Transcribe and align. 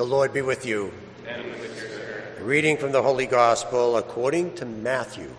The 0.00 0.06
Lord 0.06 0.32
be 0.32 0.40
with 0.40 0.64
you. 0.64 0.94
And 1.28 1.44
with 1.44 1.60
your 1.60 1.90
spirit. 1.90 2.40
Reading 2.40 2.78
from 2.78 2.90
the 2.90 3.02
Holy 3.02 3.26
Gospel 3.26 3.98
according 3.98 4.54
to 4.54 4.64
Matthew. 4.64 5.30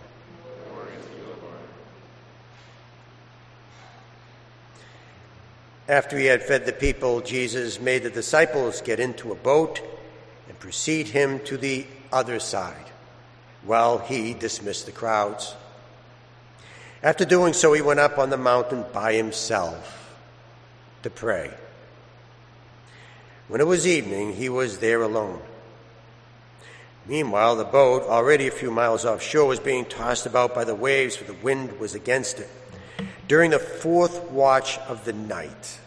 After 5.89 6.15
he 6.15 6.27
had 6.27 6.43
fed 6.43 6.67
the 6.67 6.73
people, 6.73 7.21
Jesus 7.21 7.81
made 7.81 8.03
the 8.03 8.11
disciples 8.11 8.81
get 8.81 8.99
into 8.99 9.31
a 9.31 9.35
boat 9.35 9.81
and 10.47 10.59
precede 10.59 11.07
him 11.07 11.39
to 11.45 11.57
the 11.57 11.87
other 12.11 12.39
side, 12.39 12.85
while 13.63 13.97
he 13.97 14.35
dismissed 14.35 14.85
the 14.85 14.91
crowds. 14.91 15.55
After 17.01 17.25
doing 17.25 17.53
so, 17.53 17.73
he 17.73 17.81
went 17.81 17.99
up 17.99 18.19
on 18.19 18.29
the 18.29 18.37
mountain 18.37 18.85
by 18.93 19.13
himself 19.13 20.15
to 21.01 21.09
pray. 21.09 21.49
When 23.51 23.59
it 23.59 23.67
was 23.67 23.85
evening, 23.85 24.35
he 24.35 24.47
was 24.47 24.77
there 24.77 25.01
alone. 25.01 25.41
Meanwhile, 27.05 27.57
the 27.57 27.65
boat, 27.65 28.03
already 28.03 28.47
a 28.47 28.51
few 28.51 28.71
miles 28.71 29.03
offshore, 29.03 29.45
was 29.45 29.59
being 29.59 29.83
tossed 29.83 30.25
about 30.25 30.55
by 30.55 30.63
the 30.63 30.73
waves, 30.73 31.17
for 31.17 31.25
the 31.25 31.33
wind 31.33 31.77
was 31.77 31.93
against 31.93 32.39
it. 32.39 32.49
During 33.27 33.51
the 33.51 33.59
fourth 33.59 34.31
watch 34.31 34.77
of 34.77 35.03
the 35.03 35.11
night, 35.11 35.79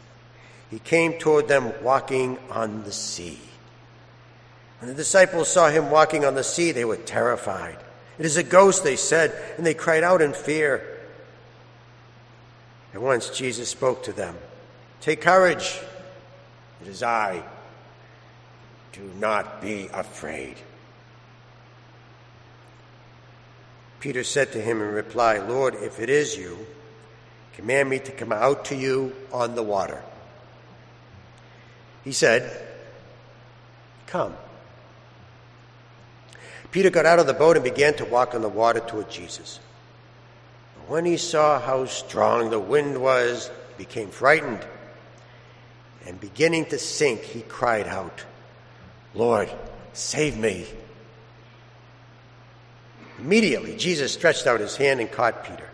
he 0.71 0.79
came 0.79 1.15
toward 1.15 1.49
them 1.49 1.73
walking 1.83 2.37
on 2.51 2.83
the 2.83 2.93
sea. 2.93 3.39
When 4.81 4.91
the 4.91 4.95
disciples 4.95 5.49
saw 5.49 5.71
him 5.71 5.91
walking 5.91 6.27
on 6.27 6.35
the 6.35 6.45
sea, 6.45 6.71
they 6.73 6.85
were 6.85 6.99
terrified. 6.99 7.79
It 8.19 8.27
is 8.27 8.37
a 8.37 8.43
ghost, 8.43 8.85
they 8.85 8.97
said, 8.97 9.35
and 9.57 9.65
they 9.65 9.73
cried 9.73 10.05
out 10.05 10.21
in 10.21 10.35
fear. 10.35 10.87
At 12.93 13.01
once 13.01 13.31
Jesus 13.31 13.71
spoke 13.71 14.03
to 14.03 14.13
them 14.13 14.37
Take 15.01 15.23
courage, 15.23 15.81
it 16.83 16.89
is 16.89 17.03
I. 17.03 17.43
Do 18.95 19.11
not 19.19 19.61
be 19.61 19.89
afraid. 19.93 20.57
Peter 23.99 24.23
said 24.23 24.53
to 24.53 24.61
him 24.61 24.81
in 24.81 24.89
reply, 24.89 25.39
Lord, 25.39 25.75
if 25.75 25.99
it 25.99 26.09
is 26.09 26.37
you, 26.37 26.59
command 27.55 27.91
me 27.91 27.99
to 27.99 28.13
come 28.13 28.33
out 28.33 28.67
to 28.67 28.77
you 28.77 29.13
on 29.33 29.57
the 29.57 29.63
water. 29.63 30.01
He 32.05 32.13
said, 32.13 32.69
Come. 34.07 34.35
Peter 36.71 36.91
got 36.91 37.07
out 37.07 37.19
of 37.19 37.27
the 37.27 37.35
boat 37.35 37.57
and 37.57 37.65
began 37.65 37.95
to 37.95 38.05
walk 38.05 38.35
on 38.35 38.43
the 38.43 38.49
water 38.49 38.81
toward 38.81 39.11
Jesus. 39.11 39.59
But 40.77 40.91
when 40.91 41.05
he 41.05 41.17
saw 41.17 41.59
how 41.59 41.87
strong 41.87 42.51
the 42.51 42.61
wind 42.61 43.01
was, 43.01 43.51
he 43.77 43.85
became 43.85 44.11
frightened. 44.11 44.65
And 46.07 46.21
beginning 46.21 46.67
to 46.67 46.79
sink, 46.79 47.23
he 47.23 47.41
cried 47.41 47.89
out, 47.89 48.25
Lord, 49.15 49.51
save 49.93 50.37
me. 50.37 50.67
Immediately, 53.19 53.77
Jesus 53.77 54.13
stretched 54.13 54.47
out 54.47 54.61
his 54.61 54.77
hand 54.77 55.01
and 55.01 55.11
caught 55.11 55.45
Peter. 55.45 55.69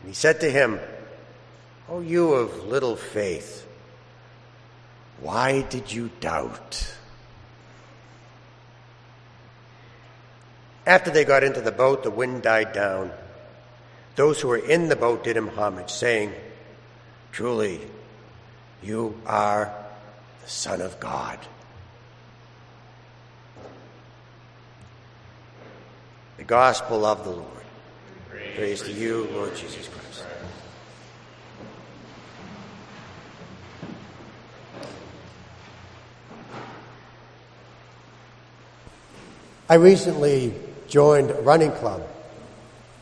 And 0.00 0.08
he 0.08 0.14
said 0.14 0.40
to 0.40 0.50
him, 0.50 0.78
O 1.88 2.00
you 2.00 2.34
of 2.34 2.66
little 2.66 2.96
faith, 2.96 3.66
why 5.20 5.62
did 5.62 5.92
you 5.92 6.10
doubt? 6.20 6.94
After 10.86 11.10
they 11.10 11.24
got 11.24 11.44
into 11.44 11.60
the 11.60 11.72
boat, 11.72 12.02
the 12.02 12.10
wind 12.10 12.42
died 12.42 12.72
down. 12.72 13.12
Those 14.16 14.40
who 14.40 14.48
were 14.48 14.56
in 14.56 14.88
the 14.88 14.96
boat 14.96 15.24
did 15.24 15.36
him 15.36 15.48
homage, 15.48 15.90
saying, 15.90 16.32
Truly, 17.30 17.80
you 18.82 19.18
are 19.24 19.72
the 20.42 20.50
Son 20.50 20.80
of 20.80 20.98
God. 20.98 21.38
The 26.36 26.44
Gospel 26.44 27.04
of 27.04 27.24
the 27.24 27.30
Lord. 27.30 27.46
Praise, 28.28 28.56
Praise 28.56 28.82
to 28.82 28.92
you, 28.92 29.28
Lord 29.32 29.54
Jesus 29.54 29.88
Christ. 29.88 30.24
I 39.68 39.74
recently 39.74 40.54
joined 40.88 41.30
a 41.30 41.40
running 41.40 41.72
club 41.72 42.06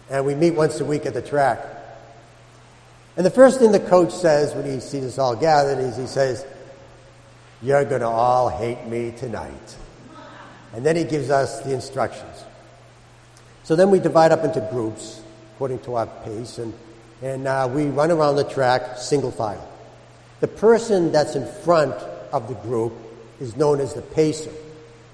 and 0.09 0.27
we 0.27 0.35
meet 0.35 0.53
once 0.53 0.81
a 0.81 0.85
week 0.85 1.07
at 1.07 1.15
the 1.15 1.23
track. 1.23 1.65
And 3.17 3.25
the 3.25 3.31
first 3.31 3.59
thing 3.59 3.73
the 3.73 3.81
coach 3.81 4.13
says 4.13 4.55
when 4.55 4.67
he 4.67 4.81
sees 4.81 5.05
us 5.05 5.19
all 5.19 5.37
gathered 5.37 5.79
is 5.79 5.97
he 5.97 6.07
says, 6.07 6.45
You're 7.63 7.85
going 7.85 8.01
to 8.01 8.09
all 8.09 8.49
hate 8.49 8.87
me 8.87 9.13
tonight. 9.17 9.77
And 10.73 10.85
then 10.85 10.97
he 10.97 11.05
gives 11.05 11.31
us 11.31 11.61
the 11.61 11.73
instructions. 11.73 12.45
So 13.71 13.77
then 13.77 13.93
we 13.93 14.01
divide 14.01 14.33
up 14.33 14.43
into 14.43 14.61
groups 14.73 15.21
according 15.55 15.79
to 15.83 15.95
our 15.95 16.09
pace, 16.25 16.59
and, 16.59 16.75
and 17.23 17.47
uh, 17.47 17.71
we 17.73 17.85
run 17.85 18.11
around 18.11 18.35
the 18.35 18.43
track 18.43 18.99
single 18.99 19.31
file. 19.31 19.65
The 20.41 20.49
person 20.49 21.13
that's 21.13 21.37
in 21.37 21.47
front 21.63 21.95
of 22.33 22.49
the 22.49 22.55
group 22.55 22.93
is 23.39 23.55
known 23.57 23.79
as 23.79 23.95
the 23.95 24.03
pacer. 24.03 24.51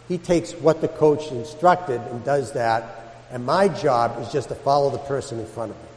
He 0.08 0.16
takes 0.16 0.52
what 0.52 0.80
the 0.80 0.88
coach 0.88 1.30
instructed 1.30 2.00
and 2.00 2.24
does 2.24 2.52
that 2.52 3.28
and 3.30 3.44
my 3.44 3.68
job 3.68 4.22
is 4.22 4.32
just 4.32 4.48
to 4.48 4.54
follow 4.54 4.88
the 4.88 5.00
person 5.00 5.38
in 5.38 5.44
front 5.44 5.72
of 5.72 5.76
me. 5.76 5.88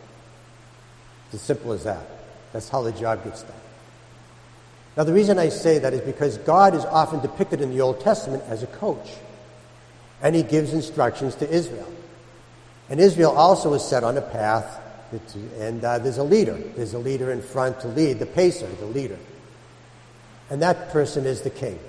It's 1.27 1.35
as 1.35 1.41
simple 1.41 1.71
as 1.71 1.85
that. 1.85 2.05
That's 2.51 2.67
how 2.67 2.81
the 2.81 2.91
job 2.91 3.23
gets 3.23 3.43
done. 3.43 3.55
Now, 4.97 5.05
the 5.05 5.13
reason 5.13 5.39
I 5.39 5.47
say 5.47 5.79
that 5.79 5.93
is 5.93 6.01
because 6.01 6.37
God 6.39 6.75
is 6.75 6.83
often 6.83 7.21
depicted 7.21 7.61
in 7.61 7.69
the 7.69 7.79
Old 7.79 8.01
Testament 8.01 8.43
as 8.49 8.63
a 8.63 8.67
coach, 8.67 9.13
and 10.21 10.35
he 10.35 10.43
gives 10.43 10.73
instructions 10.73 11.35
to 11.35 11.49
Israel. 11.49 11.87
And 12.89 12.99
Israel 12.99 13.31
also 13.31 13.73
is 13.73 13.83
set 13.83 14.03
on 14.03 14.17
a 14.17 14.21
path, 14.21 14.79
and 15.59 15.83
uh, 15.83 15.99
there's 15.99 16.17
a 16.17 16.23
leader. 16.23 16.55
There's 16.55 16.93
a 16.93 16.99
leader 16.99 17.31
in 17.31 17.41
front 17.41 17.79
to 17.81 17.87
lead, 17.87 18.19
the 18.19 18.25
pacer, 18.25 18.67
the 18.67 18.85
leader. 18.85 19.17
And 20.49 20.61
that 20.61 20.89
person 20.89 21.25
is 21.25 21.41
the 21.41 21.49
king. 21.51 21.79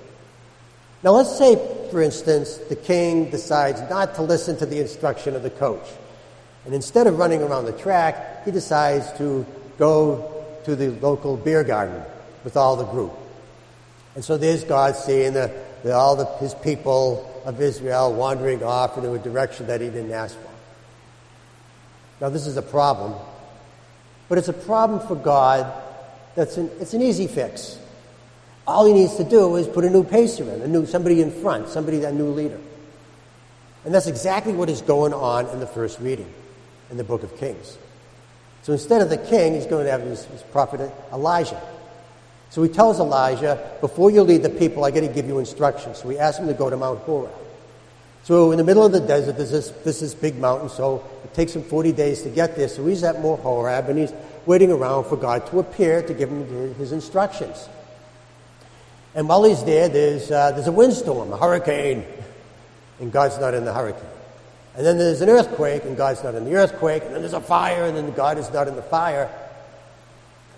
Now, 1.03 1.11
let's 1.11 1.35
say, 1.35 1.55
for 1.89 2.01
instance, 2.01 2.57
the 2.57 2.75
king 2.75 3.31
decides 3.31 3.81
not 3.89 4.15
to 4.15 4.21
listen 4.21 4.57
to 4.57 4.67
the 4.67 4.79
instruction 4.79 5.35
of 5.35 5.41
the 5.41 5.49
coach. 5.49 5.87
And 6.65 6.75
instead 6.75 7.07
of 7.07 7.17
running 7.17 7.41
around 7.41 7.65
the 7.65 7.71
track, 7.71 8.45
he 8.45 8.51
decides 8.51 9.11
to 9.17 9.45
go 9.79 10.45
to 10.65 10.75
the 10.75 10.89
local 10.89 11.37
beer 11.37 11.63
garden 11.63 12.03
with 12.43 12.55
all 12.55 12.75
the 12.75 12.85
group. 12.85 13.13
And 14.13 14.23
so 14.23 14.37
there's 14.37 14.63
God 14.63 14.95
seeing 14.95 15.33
the, 15.33 15.51
the, 15.83 15.93
all 15.93 16.15
the, 16.15 16.25
his 16.37 16.53
people 16.53 17.27
of 17.45 17.59
Israel 17.59 18.13
wandering 18.13 18.63
off 18.63 18.97
into 18.97 19.11
a 19.13 19.19
direction 19.19 19.67
that 19.67 19.81
he 19.81 19.87
didn't 19.87 20.11
ask 20.11 20.37
for. 20.37 20.50
Now, 22.21 22.29
this 22.29 22.45
is 22.45 22.55
a 22.55 22.61
problem, 22.61 23.15
but 24.29 24.37
it's 24.37 24.47
a 24.47 24.53
problem 24.53 25.05
for 25.07 25.15
God 25.15 25.73
that's 26.35 26.55
an, 26.55 26.69
it's 26.79 26.93
an 26.93 27.01
easy 27.01 27.27
fix. 27.27 27.79
All 28.67 28.85
he 28.85 28.93
needs 28.93 29.15
to 29.15 29.23
do 29.23 29.55
is 29.55 29.67
put 29.67 29.83
a 29.83 29.89
new 29.89 30.03
pacer 30.03 30.43
in, 30.43 30.61
a 30.61 30.67
new 30.67 30.85
somebody 30.85 31.21
in 31.21 31.31
front, 31.31 31.67
somebody 31.67 31.97
that 31.99 32.13
new 32.13 32.29
leader. 32.29 32.59
And 33.83 33.93
that's 33.93 34.05
exactly 34.05 34.53
what 34.53 34.69
is 34.69 34.81
going 34.81 35.13
on 35.13 35.47
in 35.47 35.59
the 35.59 35.65
first 35.65 35.99
reading 35.99 36.31
in 36.91 36.97
the 36.97 37.03
book 37.03 37.23
of 37.23 37.35
Kings. 37.37 37.77
So 38.61 38.73
instead 38.73 39.01
of 39.01 39.09
the 39.09 39.17
king, 39.17 39.55
he's 39.55 39.65
going 39.65 39.85
to 39.85 39.91
have 39.91 40.01
his, 40.01 40.23
his 40.25 40.43
prophet 40.43 40.91
Elijah. 41.11 41.59
So 42.51 42.61
he 42.61 42.69
tells 42.69 42.99
Elijah, 42.99 43.71
before 43.81 44.11
you 44.11 44.21
lead 44.21 44.43
the 44.43 44.49
people, 44.49 44.83
I 44.83 44.91
got 44.91 44.99
to 44.99 45.07
give 45.07 45.25
you 45.25 45.39
instructions. 45.39 45.97
So 45.97 46.09
he 46.09 46.19
asks 46.19 46.39
him 46.39 46.47
to 46.47 46.53
go 46.53 46.69
to 46.69 46.77
Mount 46.77 46.99
Horeb. 46.99 47.31
So 48.23 48.51
in 48.51 48.57
the 48.57 48.63
middle 48.63 48.85
of 48.85 48.91
the 48.91 48.99
desert, 48.99 49.37
there's 49.37 49.51
this, 49.51 49.69
this 49.83 50.01
is 50.01 50.13
big 50.13 50.37
mountain, 50.37 50.69
so 50.69 51.03
it 51.23 51.33
takes 51.33 51.55
him 51.55 51.63
40 51.63 51.91
days 51.91 52.21
to 52.21 52.29
get 52.29 52.55
there. 52.55 52.67
So 52.67 52.85
he's 52.85 53.03
at 53.03 53.21
Mount 53.21 53.41
Horeb, 53.41 53.89
and 53.89 53.97
he's 53.97 54.13
waiting 54.45 54.71
around 54.71 55.05
for 55.05 55.17
God 55.17 55.47
to 55.47 55.59
appear 55.59 56.01
to 56.03 56.13
give 56.13 56.29
him 56.29 56.75
his 56.75 56.91
instructions. 56.91 57.67
And 59.15 59.27
while 59.27 59.43
he's 59.43 59.63
there, 59.63 59.89
there's, 59.89 60.31
uh, 60.31 60.51
there's 60.51 60.67
a 60.67 60.71
windstorm, 60.71 61.33
a 61.33 61.37
hurricane, 61.37 62.05
and 62.99 63.11
God's 63.11 63.39
not 63.39 63.53
in 63.53 63.65
the 63.65 63.73
hurricane. 63.73 64.05
And 64.75 64.85
then 64.85 64.97
there's 64.97 65.21
an 65.21 65.29
earthquake, 65.29 65.83
and 65.83 65.97
God's 65.97 66.23
not 66.23 66.35
in 66.35 66.45
the 66.45 66.53
earthquake. 66.53 67.03
And 67.03 67.13
then 67.13 67.21
there's 67.21 67.33
a 67.33 67.41
fire, 67.41 67.85
and 67.85 67.97
then 67.97 68.11
God 68.13 68.37
is 68.37 68.51
not 68.53 68.67
in 68.67 68.75
the 68.75 68.81
fire. 68.81 69.29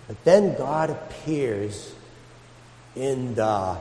But 0.06 0.22
then 0.24 0.56
God 0.56 0.90
appears 0.90 1.92
in 2.94 3.34
the. 3.34 3.78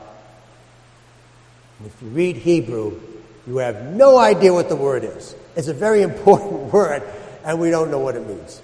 If 1.86 2.02
you 2.02 2.08
read 2.10 2.38
Hebrew, 2.38 3.00
you 3.48 3.58
have 3.58 3.84
no 3.84 4.18
idea 4.18 4.54
what 4.54 4.70
the 4.70 4.76
word 4.76 5.04
is. 5.04 5.36
It's 5.56 5.68
a 5.68 5.74
very 5.74 6.02
important 6.10 6.74
word, 6.74 7.04
and 7.44 7.60
we 7.60 7.70
don't 7.70 7.92
know 7.92 8.00
what 8.00 8.16
it 8.16 8.28
means. 8.28 8.62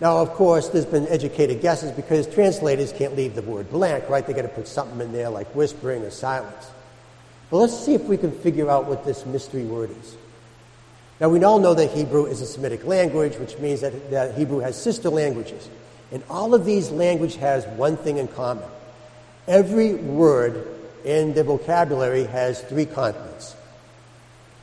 Now, 0.00 0.18
of 0.18 0.30
course, 0.30 0.68
there's 0.68 0.86
been 0.86 1.06
educated 1.06 1.60
guesses 1.60 1.92
because 1.92 2.26
translators 2.26 2.92
can't 2.92 3.14
leave 3.14 3.36
the 3.36 3.42
word 3.42 3.70
blank, 3.70 4.08
right? 4.08 4.26
They 4.26 4.32
got 4.32 4.42
to 4.42 4.48
put 4.48 4.66
something 4.66 5.00
in 5.00 5.12
there 5.12 5.30
like 5.30 5.54
whispering 5.54 6.02
or 6.02 6.10
silence. 6.10 6.70
But 7.50 7.58
let's 7.58 7.78
see 7.78 7.94
if 7.94 8.02
we 8.04 8.16
can 8.16 8.32
figure 8.32 8.68
out 8.68 8.86
what 8.86 9.04
this 9.04 9.24
mystery 9.26 9.62
word 9.62 9.90
is. 9.90 10.16
Now, 11.20 11.28
we 11.28 11.44
all 11.44 11.60
know 11.60 11.74
that 11.74 11.92
Hebrew 11.92 12.26
is 12.26 12.40
a 12.40 12.46
Semitic 12.46 12.84
language, 12.84 13.36
which 13.36 13.56
means 13.58 13.82
that, 13.82 14.10
that 14.10 14.34
Hebrew 14.34 14.58
has 14.58 14.80
sister 14.80 15.08
languages. 15.08 15.68
And 16.10 16.24
all 16.28 16.52
of 16.52 16.64
these 16.64 16.90
languages 16.90 17.36
has 17.36 17.64
one 17.66 17.96
thing 17.96 18.18
in 18.18 18.26
common. 18.26 18.64
Every 19.46 19.94
word 19.94 20.66
in 21.04 21.32
the 21.34 21.44
vocabulary 21.44 22.24
has 22.24 22.60
three 22.62 22.86
consonants. 22.86 23.54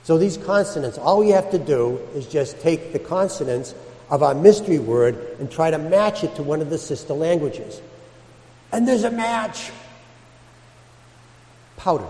So 0.09 0.17
these 0.17 0.37
consonants, 0.37 0.97
all 0.97 1.19
we 1.19 1.29
have 1.29 1.51
to 1.51 1.59
do 1.59 1.99
is 2.15 2.25
just 2.25 2.59
take 2.61 2.93
the 2.93 2.97
consonants 2.97 3.75
of 4.09 4.23
our 4.23 4.33
mystery 4.33 4.79
word 4.79 5.15
and 5.39 5.51
try 5.51 5.69
to 5.69 5.77
match 5.77 6.23
it 6.23 6.35
to 6.37 6.41
one 6.41 6.61
of 6.61 6.71
the 6.71 6.79
sister 6.79 7.13
languages. 7.13 7.79
And 8.71 8.87
there's 8.87 9.03
a 9.03 9.11
match. 9.11 9.69
Powder. 11.77 12.07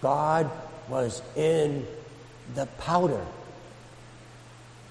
God 0.00 0.50
was 0.88 1.20
in 1.36 1.86
the 2.54 2.64
powder. 2.78 3.20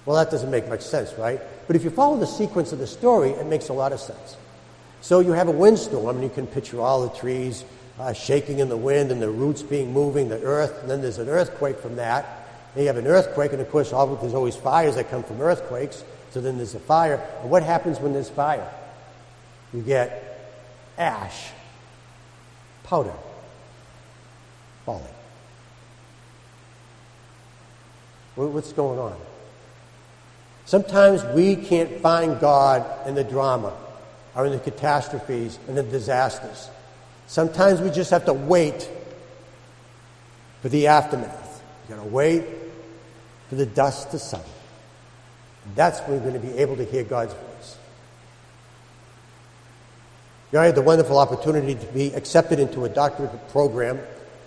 Well, 0.06 0.16
that 0.18 0.30
doesn't 0.30 0.52
make 0.52 0.70
much 0.70 0.82
sense, 0.82 1.12
right? 1.18 1.42
But 1.66 1.76
if 1.76 1.84
you 1.84 1.90
follow 1.90 2.20
the 2.20 2.28
sequence 2.28 2.72
of 2.72 2.78
the 2.78 2.86
story, 2.86 3.32
it 3.32 3.48
makes 3.48 3.70
a 3.70 3.74
lot 3.74 3.94
of 3.94 4.00
sense. 4.00 4.38
So 5.02 5.22
you 5.22 5.32
have 5.32 5.48
a 5.48 5.54
windstorm, 5.54 6.18
and 6.18 6.24
you 6.24 6.30
can 6.30 6.46
picture 6.46 6.80
all 6.80 7.08
the 7.08 7.18
trees 7.18 7.66
uh, 8.00 8.13
shaking 8.13 8.60
in 8.60 8.69
the 8.69 8.78
wind 8.78 9.12
and 9.12 9.22
the 9.22 9.30
roots 9.30 9.62
being 9.62 9.92
moving, 9.92 10.30
the 10.30 10.42
earth, 10.42 10.81
and 10.81 10.90
then 10.90 11.01
there's 11.01 11.18
an 11.18 11.28
earthquake 11.28 11.78
from 11.80 11.98
that. 11.98 12.48
And 12.74 12.81
you 12.84 12.88
have 12.88 12.98
an 12.98 13.07
earthquake, 13.07 13.51
and 13.51 13.62
of 13.62 13.69
course, 13.69 13.92
all, 13.92 14.16
there's 14.16 14.34
always 14.34 14.56
fires 14.56 14.96
that 14.96 15.10
come 15.10 15.24
from 15.24 15.42
earthquakes. 15.42 16.04
So 16.31 16.40
then 16.40 16.57
there's 16.57 16.75
a 16.75 16.80
fire. 16.80 17.22
And 17.42 17.50
what 17.50 17.63
happens 17.63 18.00
when 18.00 18.13
there's 18.13 18.30
fire? 18.30 18.72
You 19.74 19.81
get 19.81 20.56
ash, 20.98 21.50
powder, 22.84 23.13
falling. 24.86 25.04
What's 28.36 28.72
going 28.72 29.00
on? 29.00 29.18
Sometimes 30.66 31.24
we 31.36 31.57
can't 31.57 32.00
find 32.00 32.40
God 32.40 33.07
in 33.07 33.16
the 33.16 33.24
drama 33.24 33.75
or 34.36 34.46
in 34.46 34.54
the 34.54 34.60
catastrophes 34.60 35.60
and 35.68 35.75
the 35.75 35.84
disasters. 35.84 36.69
Sometimes 37.30 37.80
we 37.80 37.92
just 37.92 38.10
have 38.10 38.26
to 38.26 38.34
wait 38.34 38.90
for 40.64 40.70
the 40.70 40.88
aftermath. 40.88 41.62
You've 41.88 42.00
got 42.00 42.04
to 42.04 42.10
wait 42.10 42.44
for 43.50 43.56
the 43.56 43.68
dust 43.68 44.10
to 44.10 44.18
settle. 44.18 44.50
And 45.66 45.76
that's 45.76 46.00
when 46.02 46.14
we're 46.14 46.31
going 46.31 46.42
to 46.42 46.48
be 46.48 46.58
able 46.58 46.76
to 46.78 46.86
hear 46.86 47.04
God's 47.04 47.34
voice. 47.34 47.78
I 50.58 50.66
had 50.66 50.74
the 50.74 50.81
wonderful 50.81 51.20
opportunity 51.20 51.76
to 51.76 51.86
be 51.94 52.12
accepted 52.16 52.60
into 52.60 52.86
a 52.86 52.90
doctorate 52.90 53.50
program 53.50 54.00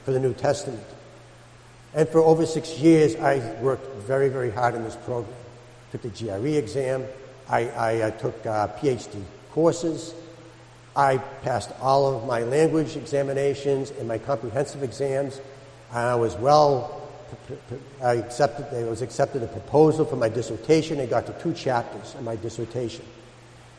for 0.04 0.10
the 0.10 0.18
New 0.18 0.34
Testament. 0.34 0.82
And 1.94 2.08
for 2.08 2.18
over 2.18 2.44
six 2.44 2.80
years, 2.80 3.14
I 3.14 3.38
worked 3.60 3.86
very, 4.00 4.28
very 4.28 4.50
hard 4.50 4.74
in 4.74 4.82
this 4.82 4.96
program. 4.96 5.32
Took 5.92 6.02
the 6.02 6.08
GRE 6.08 6.58
exam. 6.58 7.04
I, 7.48 7.68
I, 7.68 8.06
I 8.08 8.10
took 8.10 8.44
uh, 8.44 8.66
PhD 8.78 9.22
courses. 9.52 10.14
I 10.94 11.18
passed 11.18 11.70
all 11.80 12.14
of 12.14 12.26
my 12.26 12.42
language 12.42 12.96
examinations 12.96 13.90
and 13.90 14.06
my 14.06 14.18
comprehensive 14.18 14.82
exams. 14.82 15.40
I 15.90 16.14
was 16.14 16.34
well, 16.36 17.00
I 18.02 18.14
accepted, 18.14 18.66
I 18.74 18.84
was 18.84 19.00
accepted 19.00 19.42
a 19.42 19.46
proposal 19.46 20.04
for 20.04 20.16
my 20.16 20.28
dissertation. 20.28 21.00
I 21.00 21.06
got 21.06 21.26
to 21.26 21.32
two 21.42 21.54
chapters 21.54 22.14
in 22.18 22.24
my 22.24 22.36
dissertation. 22.36 23.04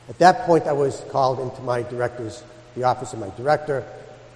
At 0.09 0.17
that 0.19 0.45
point, 0.45 0.65
I 0.65 0.73
was 0.73 1.03
called 1.11 1.39
into 1.39 1.61
my 1.61 1.83
director's, 1.83 2.43
the 2.75 2.83
office 2.83 3.13
of 3.13 3.19
my 3.19 3.29
director, 3.37 3.85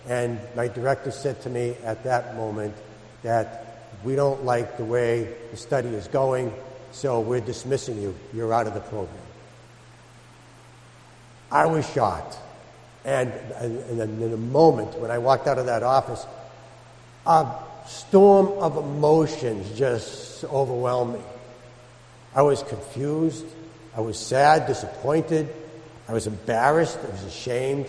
and 0.08 0.40
my 0.56 0.68
director 0.68 1.12
said 1.12 1.42
to 1.42 1.50
me 1.50 1.76
at 1.84 2.04
that 2.04 2.36
moment 2.36 2.76
that 3.24 3.90
we 4.04 4.16
don't 4.16 4.46
like 4.46 4.78
the 4.78 4.86
way 4.86 5.34
the 5.52 5.58
study 5.58 5.90
is 5.90 6.08
going, 6.08 6.54
so 6.92 7.20
we're 7.20 7.42
dismissing 7.42 8.02
you. 8.02 8.16
You're 8.34 8.54
out 8.54 8.68
of 8.68 8.76
the 8.76 8.80
program. 8.80 9.18
I 11.52 11.66
was 11.66 11.90
shocked. 11.92 12.38
And, 13.08 13.32
and, 13.56 14.22
in 14.22 14.34
a 14.34 14.38
moment, 14.38 15.00
when 15.00 15.12
I 15.12 15.18
walked 15.18 15.48
out 15.48 15.58
of 15.58 15.68
that 15.68 15.82
office, 15.82 16.26
a 17.26 17.48
storm 17.88 18.48
of 18.60 18.76
emotions 18.76 19.78
just 19.78 20.44
overwhelmed 20.44 21.14
me. 21.14 21.22
I 22.36 22.42
was 22.42 22.64
confused. 22.64 23.46
I 23.96 24.02
was 24.02 24.20
sad, 24.20 24.68
disappointed. 24.68 25.48
I 26.10 26.12
was 26.12 26.28
embarrassed. 26.28 27.00
I 27.02 27.10
was 27.10 27.24
ashamed. 27.24 27.88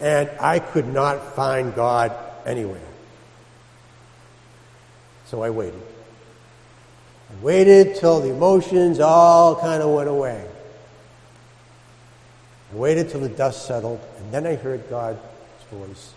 And 0.00 0.28
I 0.38 0.58
could 0.58 0.86
not 0.86 1.34
find 1.34 1.74
God 1.74 2.12
anywhere. 2.44 2.78
So 5.28 5.42
I 5.42 5.48
waited. 5.48 5.80
I 7.30 7.42
waited 7.42 7.96
till 7.96 8.20
the 8.20 8.28
emotions 8.28 9.00
all 9.00 9.56
kind 9.56 9.82
of 9.82 9.88
went 9.88 10.10
away. 10.10 10.46
Waited 12.72 13.10
till 13.10 13.20
the 13.20 13.28
dust 13.28 13.66
settled, 13.66 14.00
and 14.18 14.32
then 14.32 14.46
I 14.46 14.54
heard 14.54 14.88
God's 14.88 15.20
voice. 15.70 16.12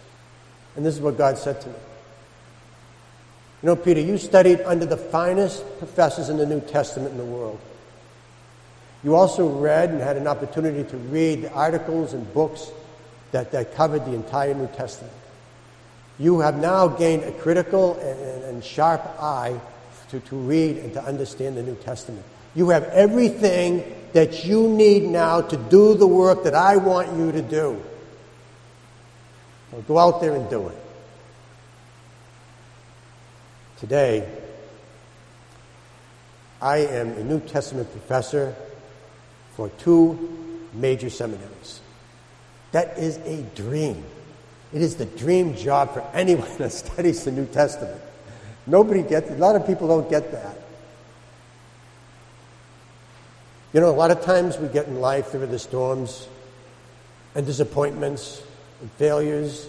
And 0.75 0.85
this 0.85 0.95
is 0.95 1.01
what 1.01 1.17
God 1.17 1.37
said 1.37 1.59
to 1.61 1.67
me. 1.67 1.75
You 3.61 3.67
know, 3.67 3.75
Peter, 3.75 3.99
you 3.99 4.17
studied 4.17 4.61
under 4.61 4.85
the 4.85 4.97
finest 4.97 5.63
professors 5.79 6.29
in 6.29 6.37
the 6.37 6.45
New 6.45 6.61
Testament 6.61 7.11
in 7.11 7.17
the 7.17 7.25
world. 7.25 7.59
You 9.03 9.15
also 9.15 9.47
read 9.47 9.89
and 9.89 10.01
had 10.01 10.17
an 10.17 10.27
opportunity 10.27 10.83
to 10.89 10.97
read 10.97 11.43
the 11.43 11.51
articles 11.51 12.13
and 12.13 12.31
books 12.33 12.71
that, 13.31 13.51
that 13.51 13.75
covered 13.75 14.05
the 14.05 14.13
entire 14.13 14.53
New 14.53 14.67
Testament. 14.67 15.13
You 16.17 16.39
have 16.39 16.57
now 16.57 16.87
gained 16.87 17.23
a 17.23 17.31
critical 17.31 17.99
and, 17.99 18.43
and 18.43 18.63
sharp 18.63 19.01
eye 19.19 19.59
to, 20.09 20.19
to 20.19 20.35
read 20.35 20.77
and 20.77 20.93
to 20.93 21.03
understand 21.03 21.57
the 21.57 21.63
New 21.63 21.75
Testament. 21.75 22.25
You 22.55 22.69
have 22.69 22.85
everything 22.85 23.83
that 24.13 24.45
you 24.45 24.69
need 24.69 25.03
now 25.03 25.41
to 25.41 25.57
do 25.57 25.93
the 25.93 26.07
work 26.07 26.45
that 26.45 26.55
I 26.55 26.77
want 26.77 27.11
you 27.17 27.33
to 27.33 27.41
do. 27.41 27.81
go 29.87 29.97
out 29.97 30.21
there 30.21 30.33
and 30.33 30.49
do 30.49 30.69
it. 30.69 30.77
Today, 33.77 34.27
I 36.61 36.77
am 36.77 37.09
a 37.09 37.23
New 37.23 37.41
Testament 37.41 37.91
professor 37.91 38.55
for 39.55 39.67
two 39.77 40.63
major 40.73 41.09
seminaries. 41.09 41.81
That 42.71 42.97
is 42.97 43.17
a 43.17 43.43
dream. 43.55 44.03
It 44.73 44.81
is 44.81 44.95
the 44.95 45.05
dream 45.05 45.55
job 45.55 45.93
for 45.93 46.01
anyone 46.13 46.49
that 46.57 46.71
studies 46.71 47.25
the 47.25 47.31
New 47.31 47.45
Testament. 47.47 48.01
Nobody 48.65 49.03
gets. 49.03 49.29
A 49.29 49.35
lot 49.35 49.55
of 49.55 49.67
people 49.67 49.87
don't 49.89 50.09
get 50.09 50.31
that. 50.31 50.64
You 53.75 53.81
know, 53.81 53.89
a 53.89 53.91
lot 53.91 54.09
of 54.09 54.21
times 54.21 54.57
we 54.57 54.69
get 54.69 54.87
in 54.87 55.01
life 55.01 55.31
through 55.31 55.47
the 55.47 55.59
storms 55.59 56.29
and 57.35 57.45
disappointments 57.45 58.41
and 58.79 58.89
failures 58.93 59.67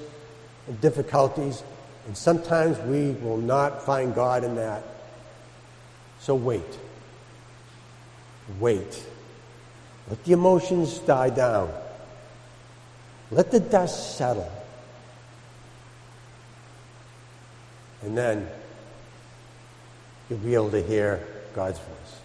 and 0.68 0.80
difficulties, 0.80 1.64
and 2.06 2.16
sometimes 2.16 2.78
we 2.82 3.20
will 3.20 3.36
not 3.36 3.84
find 3.84 4.14
God 4.14 4.44
in 4.44 4.54
that. 4.54 4.84
So 6.20 6.36
wait. 6.36 6.62
Wait. 8.60 9.04
Let 10.08 10.22
the 10.22 10.34
emotions 10.34 11.00
die 11.00 11.30
down. 11.30 11.68
Let 13.32 13.50
the 13.50 13.58
dust 13.58 14.16
settle. 14.16 14.52
And 18.02 18.16
then 18.16 18.46
you'll 20.30 20.38
be 20.38 20.54
able 20.54 20.70
to 20.70 20.80
hear 20.80 21.26
God's 21.56 21.80
voice. 21.80 22.20